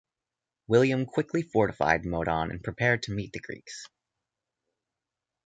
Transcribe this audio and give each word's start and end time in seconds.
William 0.65 1.05
quickly 1.05 1.43
fortified 1.43 2.05
Modon 2.05 2.49
and 2.49 2.63
prepared 2.63 3.03
to 3.03 3.11
meet 3.11 3.33
the 3.33 3.39
Greeks. 3.39 3.85